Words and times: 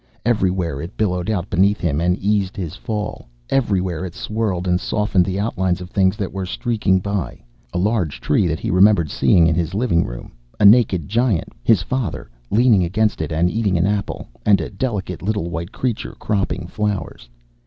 Everywhere 0.25 0.81
it 0.81 0.97
billowed 0.97 1.29
out 1.29 1.47
beneath 1.51 1.79
him 1.79 2.01
and 2.01 2.17
eased 2.17 2.57
his 2.57 2.75
fall. 2.75 3.27
Everywhere 3.51 4.03
it 4.03 4.15
swirled 4.15 4.67
and 4.67 4.79
softened 4.81 5.25
the 5.25 5.39
outlines 5.39 5.79
of 5.79 5.91
things 5.91 6.17
that 6.17 6.33
were 6.33 6.47
streaking 6.47 6.99
by 6.99 7.39
a 7.71 7.77
large 7.77 8.19
tree 8.19 8.47
that 8.47 8.59
he 8.59 8.71
remembered 8.71 9.11
seeing 9.11 9.45
in 9.45 9.53
his 9.53 9.75
living 9.75 10.03
room, 10.03 10.31
a 10.59 10.65
naked 10.65 11.07
giant, 11.07 11.49
his 11.63 11.83
father, 11.83 12.31
leaning 12.49 12.83
against 12.83 13.21
it 13.21 13.31
and 13.31 13.51
eating 13.51 13.77
an 13.77 13.85
apple, 13.85 14.27
and 14.43 14.59
a 14.59 14.71
delicate 14.71 15.21
little 15.21 15.51
white 15.51 15.71
creature 15.71 16.15
cropping 16.17 16.65
flowers. 16.65 17.29